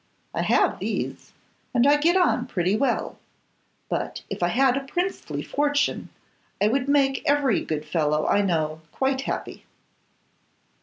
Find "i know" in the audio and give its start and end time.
8.25-8.81